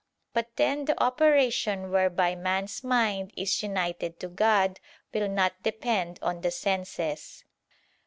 But 0.33 0.55
then 0.55 0.85
the 0.85 0.99
operation 0.99 1.91
whereby 1.91 2.33
man's 2.33 2.83
mind 2.83 3.33
is 3.37 3.61
united 3.61 4.19
to 4.21 4.29
God 4.29 4.79
will 5.13 5.29
not 5.29 5.61
depend 5.61 6.17
on 6.23 6.41
the 6.41 6.49
senses. 6.49 7.45